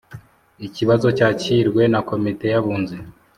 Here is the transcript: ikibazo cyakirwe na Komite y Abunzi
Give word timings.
ikibazo 0.67 1.07
cyakirwe 1.17 1.81
na 1.93 1.99
Komite 2.09 2.45
y 2.53 2.55
Abunzi 2.59 2.97